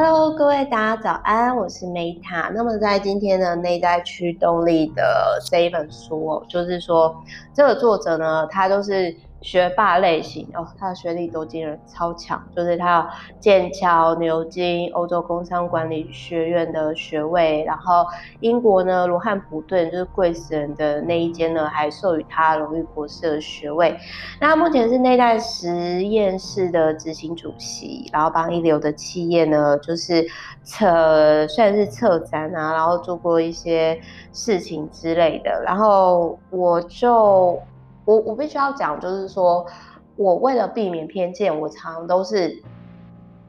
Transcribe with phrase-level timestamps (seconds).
[0.00, 2.52] Hello，各位大家早安，我是 Meta。
[2.54, 7.20] 那么在今天的内在驱动力的这一本书哦，就是说
[7.52, 9.12] 这个作者呢，他就是。
[9.40, 13.06] 学霸类型哦，他的学历都惊人超强，就是他有
[13.38, 18.04] 剑桥、牛津、欧洲工商管理学院的学位，然后
[18.40, 23.96] 英国呢，罗汉普顿就是贵死人的那一间呢，还授予他荣誉博士的学位。
[24.40, 30.26] 那目前是内在实验室的执行主席，然后帮一流的企业呢，就是
[30.64, 34.00] 策算是策展啊，然后做过一些
[34.32, 35.62] 事情之类的。
[35.64, 37.56] 然后我就。
[38.08, 39.66] 我我必须要讲，就是说，
[40.16, 42.62] 我为了避免偏见，我常都是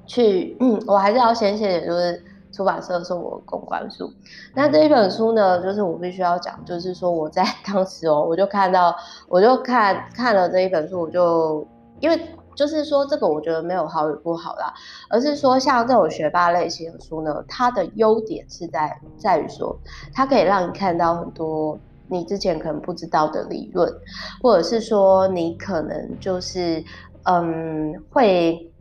[0.06, 4.12] 去，嗯，我还是要先谢谢，就是出版社送我公关书。
[4.54, 8.94] 那这一本书呢，就是我必须要讲，就是说我在 当时哦，我就看到，
[9.30, 11.66] 我就看看了这一本书，我就
[12.02, 12.22] 因为
[12.54, 14.74] 就是说这个，我觉得没有好与不好啦，
[15.10, 19.80] 而是说像这种学霸类型的书呢，它的优点是在在于说，
[20.14, 21.80] 它可以让你看到很多。
[22.10, 23.92] 你之前可能不知道的理论，
[24.42, 26.84] 或者是说你可能就是
[27.24, 28.72] 嗯会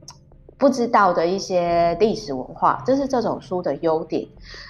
[0.57, 4.27] 不知道的一些历史文化，这是这种书的优点。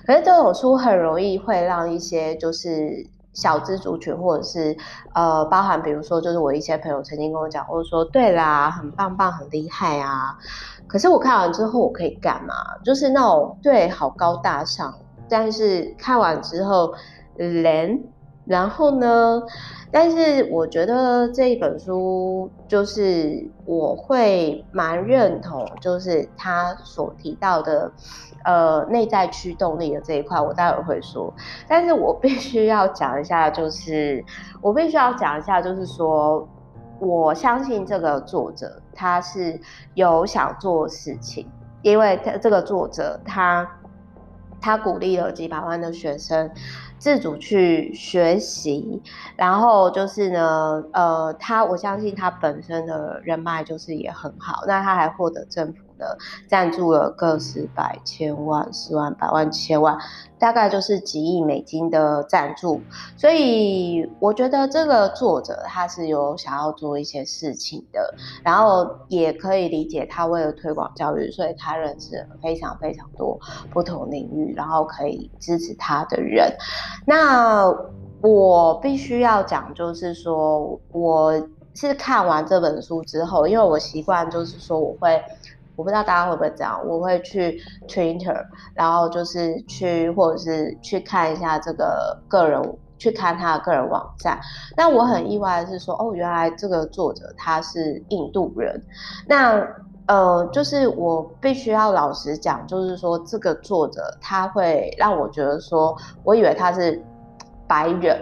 [0.07, 4.77] 可是这种书很容易会让一些就是小资族群，或者是
[5.15, 10.37] 呃包含比如说就是我一些朋友曾经跟我讲，或者说对啦，很棒棒，很厉害啊。
[10.87, 12.55] 可是我看完之后我可以干嘛？
[12.85, 14.93] 就是那种对，好高大上，
[15.29, 16.93] 但是看完之后
[17.37, 18.03] 人。
[18.49, 19.43] 然后呢，
[19.91, 27.93] 但是我觉得这一本书就是我会蛮认同，就是他所提到的，
[28.45, 31.31] 呃，内在驱动力的这一块，我待会会说。
[31.69, 34.25] 但是我必须要讲一下，就是
[34.63, 36.49] 我必须要讲一下，就是说，
[37.01, 39.61] 我相信这个作者他是
[39.93, 41.47] 有想做事情，
[41.83, 43.71] 因为他这个作者他
[44.59, 46.51] 他鼓励了几百万的学生。
[46.99, 49.03] 自主去学习，
[49.37, 56.17] 然后就是呢，呃，他我相信他本身的人脉就是也很好，那他还获得政府的
[56.47, 59.99] 赞助了个十百千万十万百万千万，
[60.39, 62.81] 大概就是几亿美金的赞助，
[63.17, 73.39] 所以我觉得这个作者他是有想要做一些事情的，然后也可以理解他为了推广教育，所以他认识了非常非常多
[73.71, 76.57] 不同领域，然后可以支持他的人。
[77.07, 77.75] 那
[78.21, 85.23] 我必须要讲，就是说，我是看完这本书之后，因为我习惯就是说，我会，
[85.79, 87.57] 我不知道大家会不会这样，我会去
[87.87, 88.45] Twitter，
[88.75, 92.61] 然后就是去或者是去看一下这个个人，
[92.99, 94.41] 去看他的个人网站。
[94.75, 98.83] 但我很意外的是说，哦，原来这个作者他是印度人。
[99.25, 99.65] 那
[100.07, 107.01] 呃，就是我必须要老实讲，就是说这个作者他会让我觉得说，我以为他是
[107.69, 108.19] 白人，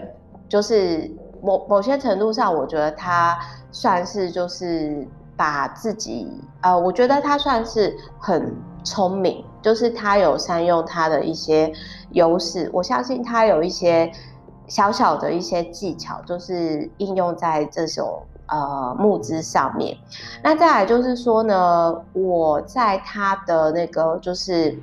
[0.46, 3.38] 就是某某些程度上，我觉得他
[3.72, 6.28] 算是就是把自己，
[6.62, 11.72] 呃，我觉得他算是很聪明，就是他有善用他的一些
[12.10, 14.10] 优势，我相信他有一些
[14.66, 18.22] 小小的一些技巧，就是应用在这种。
[18.48, 19.96] 呃，募资上面，
[20.40, 24.78] 那再来就是说呢，我在他的那个就是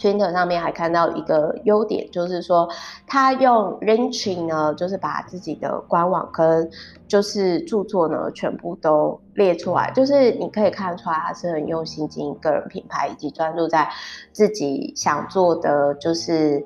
[0.00, 2.68] Twitter 上面还看到一个优点，就是说
[3.06, 6.68] 他用 Rinchi 呢，就是把自己的官网跟
[7.06, 13.88] 就是著作呢全部都列出来，就是你可以看出来他是很用心经营个人品牌，以及专注在
[14.32, 16.64] 自己想做的就是。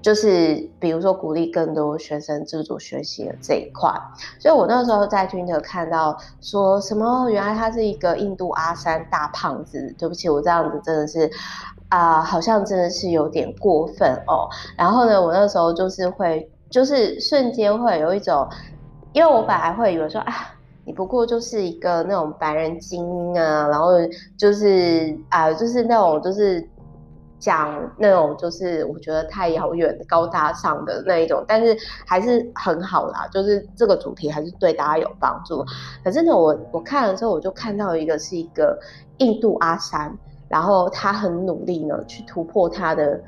[0.00, 3.92] 就是比如说鼓励更多学生自主学习的这一块，
[4.38, 9.92] 所以我那时候在 Twitter 看到说什么，原来他是一个印度阿三大胖子。
[9.98, 11.28] 对不起，我这样子真的是
[11.88, 14.48] 啊、好像真的是有点过分哦。
[14.76, 18.48] 然后呢，我那时候就是会，就是瞬间会有一种，
[19.12, 20.34] 因为我本来会以为说啊，
[20.84, 23.92] 你不过就是一个那种白人精英啊，然后
[24.36, 26.68] 就是啊、就是那种就是。
[27.40, 35.64] 讲那种就是我觉得太遥远、高大上的那一种，但是还是很好啦，就是这个主题还是对大家有帮助。
[36.02, 38.76] 可是呢，我我看了之后，我就看到一个是一个
[39.18, 40.18] 印度阿三，
[40.48, 43.20] 然后他很努力呢去突破他的，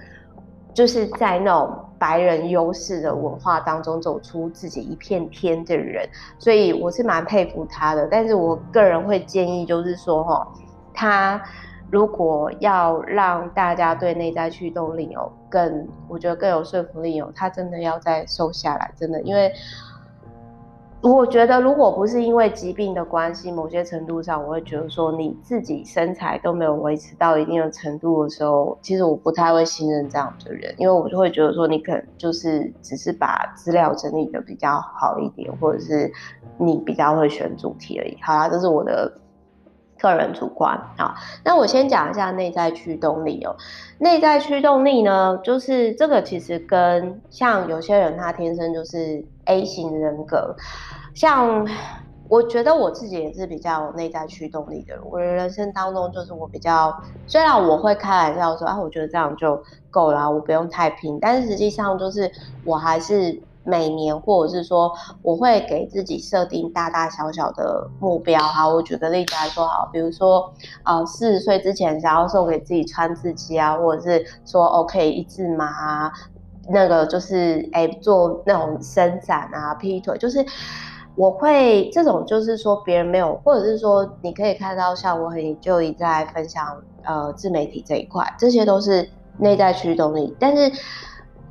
[0.75, 6.09] 就是在那种白人优势的文化当中走出自己一片天的人，
[6.39, 8.09] 所以我是蛮佩服他的。
[8.11, 10.49] 但是我个人会建议，就是说哈，
[10.93, 11.41] 他。
[11.93, 19.53] 如果要让大家对内在驱动力有更，我觉得更有说服力哦，他真的要再瘦下来，真的，因为
[21.03, 36.13] 我觉得，如果不是因为疾病的关系，某些程度上，我会觉得说你自己身材都没有维持到一定的程度的时候，其实我不太会信任这样的人，因为我就会觉得说你可能就是只是把资料整理的比较好一点，或者是
[36.59, 38.17] 你比较会选主题而已。
[38.21, 39.11] 好啦，这是我的
[40.01, 40.81] 个人主观。
[40.97, 41.15] 好，
[41.45, 43.57] 那我先讲一下内在驱动力哦。
[43.99, 49.25] 内在驱动力呢，就是这个其实跟像有些人他天生就是。
[49.47, 50.55] A 型人格，
[51.13, 51.67] 像
[52.29, 54.97] 我觉得我自己也是比较有内在驱动力的。
[55.03, 59.61] 我的人生当中，就是我比较，虽然我会开玩笑说啊，我觉得这样就
[59.91, 61.19] 够了，我不用太拼。
[61.21, 62.31] 但是实际上，就是
[62.65, 68.39] 我还是每年，或者是说，我会给自己设定大大小小的目标。
[68.39, 70.53] 哈，我举个例子来说，好，比如说，
[70.83, 76.13] 呃，四十岁之前想要送给自己穿刺机啊，或者是说，OK，一字马啊。
[76.73, 80.45] 那个就是哎、做那种伸展啊、劈腿，就是
[81.17, 90.37] 我会这种，就是说别人没有，或者是说你可以看到，像我很就一在分享呃自媒体这一块，这些都是内在驱动力。
[90.39, 90.71] 但是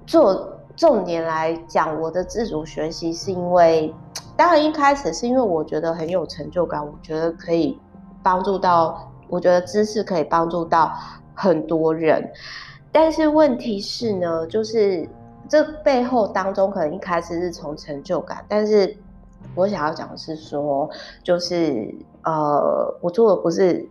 [0.06, 3.94] 做重点来讲，我的自主学习是因为，
[4.38, 7.78] 当然一开始是因为我觉得很有成就感，我觉得可以
[8.24, 10.94] 帮助到，我觉得知识可以帮助到
[11.36, 12.32] 很多人。
[12.94, 15.06] 但是问题是呢，就是
[15.50, 18.96] 这背后当中可能一开始是从成就感，但是
[19.56, 20.90] 我想要讲的是说，
[21.22, 21.94] 就是
[22.24, 23.86] 呃，我做的不是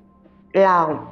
[0.52, 1.06] 让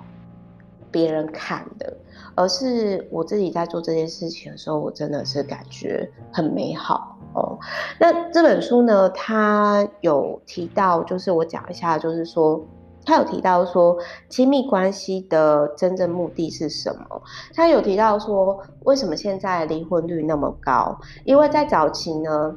[0.96, 1.94] 别人看的，
[2.34, 7.58] 而是我自己在做这件事情的时候，我真的是感觉很美好哦。
[8.00, 12.64] 那这本书呢，它有提到，就是我讲一下，就是说。
[13.08, 13.96] 他有提到说，
[14.28, 17.22] 亲密关系的真正目的是什么？
[17.54, 20.98] 他有提到说，为什么现在离婚率那么高？
[21.25, 22.56] 因为在早期呢，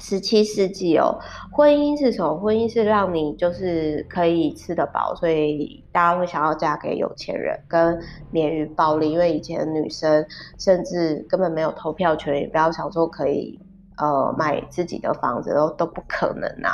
[0.00, 1.18] 十七世纪哦，
[1.52, 2.36] 婚姻是什么？
[2.38, 8.00] 婚姻是让你就是可以吃得饱，所以大家会想要嫁给有钱人，跟
[8.30, 9.10] 免于暴力。
[9.10, 10.24] 因为以前女生
[10.58, 13.60] 甚至根本没有投票权，也不要想说可以。
[14.00, 16.68] 呃，买自己的房子都都不可能呐、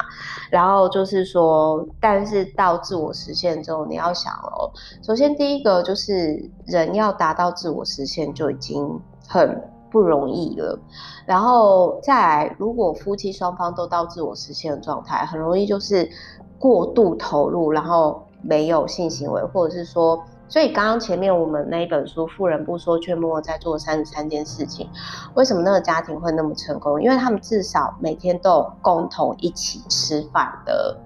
[0.50, 4.70] 然后就是说，但是到自我实现之后，你要想哦，
[5.02, 9.58] 首先第一个就是人要达到自我实现就已经很
[9.94, 10.76] 不容易了。
[11.24, 16.10] 然后再来，如果夫妻双方都到自我实现的状态，很容易就是
[16.58, 20.20] 过度投入，然后没有性行为，或者是说。
[20.46, 24.86] 所以刚刚前面我们那一本书《富人不说却默默在做三十三件事情》，
[25.34, 27.02] 为什么那个家庭会那么成功？
[27.02, 30.96] 因为他们至少每天都有共同一起吃饭的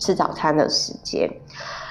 [0.00, 1.30] 吃早餐的时间。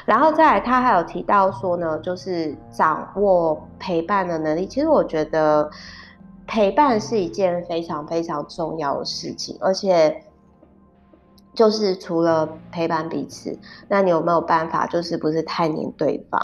[0.06, 4.68] 然后再来，他还有提到说呢，就是掌握陪伴的能力。
[4.68, 5.68] 其实我觉得
[6.48, 10.27] 陪伴是一件非常非常重要的事情，而且。
[11.58, 13.58] 就是除了陪伴彼此，
[13.88, 16.40] 那你有没有办法，就是不是太黏对方，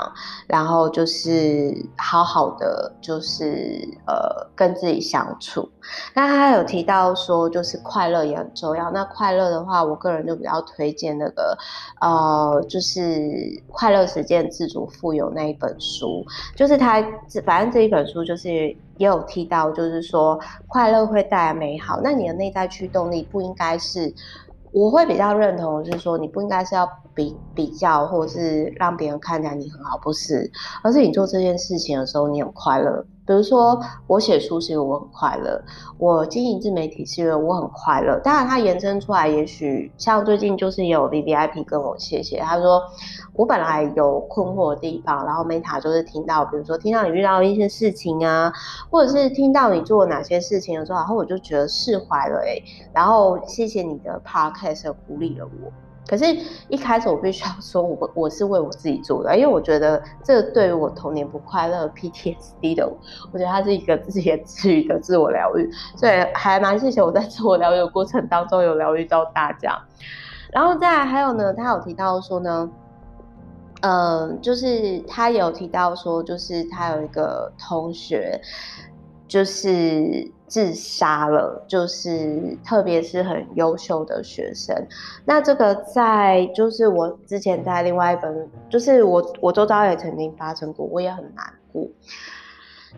[0.47, 5.69] 然后就是好好的，就是呃跟自己相处。
[6.15, 8.89] 那他有提到说，就是快乐也很重要。
[8.89, 11.55] 那快乐的话，我个人就比较推荐那个
[12.01, 13.01] 呃，就是
[13.67, 16.25] 《快乐实践自主富有》那一本书。
[16.55, 16.99] 就是他
[17.45, 21.99] 反正这一本书就是也有提到，就是说快乐会带来美好。
[22.03, 24.11] 那你的内在驱动力不应该是。
[24.73, 30.51] 我会比较认同就是说，你不应该是要比比较，或者是让别人看起来你很好，不是，
[30.83, 33.05] 而是你做这件事情的时候，你很快乐。
[33.25, 35.61] 比如说，我写书是因为我很快乐，
[35.97, 38.19] 我经营自媒体是因为我很快乐。
[38.19, 42.81] 当然，它延伸出来，也许像最近就是有 VVIP 跟我谢谢，他说
[43.33, 48.51] 我本来有困惑的地方，然后 Meta 就是听到，比如说听到你遇到一些事情啊，
[48.89, 52.63] 或者是听到你做哪些事情的时候，然后我就觉得释怀了哎、欸，
[52.93, 55.71] 然后谢谢你的 Podcast 鼓励了我。
[56.05, 56.25] 可是，
[56.67, 62.87] 一开始我必须要说，我我是为我自己做的，因为我觉得这对于我童年不快乐 PTSD 的
[63.31, 69.81] 我，觉得它是一个自己的治愈的自我疗愈，所以还蛮谢谢我在自我疗愈的过程当中有疗愈到大家。
[70.51, 72.69] 然后再来还有呢，他有提到说呢，
[73.81, 78.39] 嗯、就是他有提到说，就是他有一个同学，
[79.33, 80.31] 就是。
[80.45, 84.75] 自杀了，就是特别是很优秀的学生。
[85.25, 91.87] 那这个在就是我之前在另外一本，就是我我周遭也曾经发生过，我也很难过。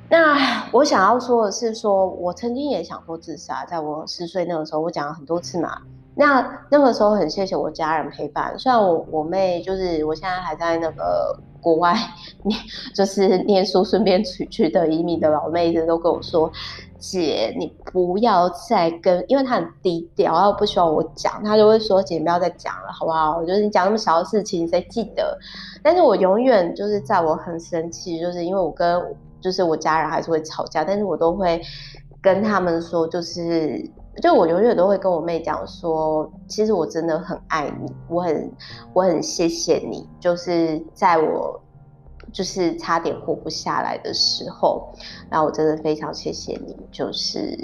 [0.10, 5.82] 那我想要说的是说，说我曾经也想过自杀，在我十岁那个时候，我讲了很多次嘛。
[6.14, 11.40] 那那个时候很谢谢我家人陪伴，虽然我我妹就是我现在还在那个。
[11.66, 11.96] 国外
[12.46, 12.60] 念
[12.94, 16.52] 就是念书顺便取取得移民的老妹子都跟我说。
[16.98, 25.38] 姐，你不要再跟，因为她很低调，他不希望我讲，她就会说：“姐，不要再讲了，好不好？”我觉得你讲那么小的事情，谁记得？
[25.84, 29.00] 但是我永远就是在我很生气，就是因为我跟
[29.40, 31.62] 就是我家人还是会吵架，但是我都会
[32.22, 33.88] 跟他们说，就是
[34.22, 38.52] 就我永远都会跟我妹讲说，其实我真的很爱你，我很
[38.94, 41.62] 我很谢谢你，就是在我。
[42.34, 44.90] 就是差点活不下来的时候，
[45.30, 47.56] 然后我真的非常谢谢你，就是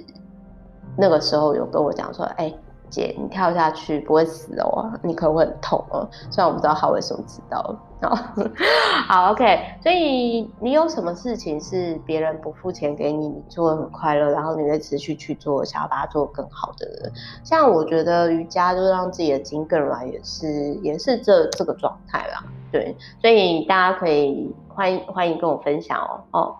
[0.96, 2.54] 那个时候有跟我讲说，哎、
[2.92, 6.08] 姐，你跳下去不会死哦，你可能会很痛哦。
[6.30, 7.76] 虽然我不知道他为什么知道。
[9.08, 9.60] 好，OK。
[9.82, 17.12] 所以你有什么事情是别人不付钱给你，你做的很快乐，然后你会持续去做，想要把它做更好的人。
[17.44, 22.44] 像我觉得瑜伽就是让自己的筋更软，也是也是这这个状态啦。
[22.72, 26.56] 对，所以大家可以欢迎欢迎跟我分享哦哦。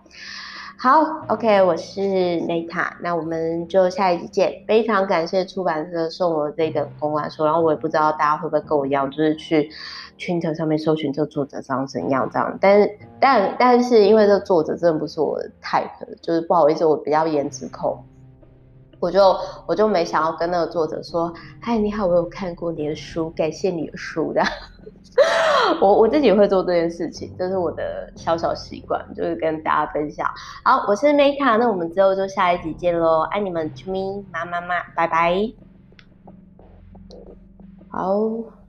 [0.84, 4.64] 好，OK，我是 Neta，那我们就下一集见。
[4.68, 9.70] 非常感谢出版社送我这个公关书，然后我也不知道大家会不会跟我一样，就是去
[10.18, 12.58] Twitter 上面搜寻这个作者长怎样这样。
[12.60, 15.86] 但是但但是因为这个作者真的不是我的 type，
[16.20, 18.04] 就是不好意思，我比较颜值控。
[19.00, 19.36] 我就
[19.68, 24.42] 我就没想要跟那个作者说， 嗨，你好，我有看过你的书，感谢你的书的。
[25.80, 30.28] 我我自己会做这件事情，这是我的小小习惯，就是跟大家分享。
[30.64, 35.54] 好，我是 Meta，那我们之后就下一集见喽，爱你们，啾咪，妈妈妈，拜拜。
[37.90, 38.61] 好。